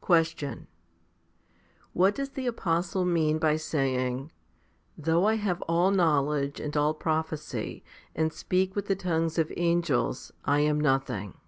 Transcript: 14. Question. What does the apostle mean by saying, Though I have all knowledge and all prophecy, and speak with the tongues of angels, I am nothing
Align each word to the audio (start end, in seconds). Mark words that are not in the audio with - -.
14. - -
Question. 0.00 0.66
What 1.92 2.16
does 2.16 2.30
the 2.30 2.48
apostle 2.48 3.04
mean 3.04 3.38
by 3.38 3.54
saying, 3.54 4.32
Though 4.98 5.26
I 5.28 5.36
have 5.36 5.62
all 5.68 5.92
knowledge 5.92 6.58
and 6.58 6.76
all 6.76 6.92
prophecy, 6.92 7.84
and 8.16 8.32
speak 8.32 8.74
with 8.74 8.86
the 8.88 8.96
tongues 8.96 9.38
of 9.38 9.52
angels, 9.56 10.32
I 10.44 10.58
am 10.58 10.80
nothing 10.80 11.38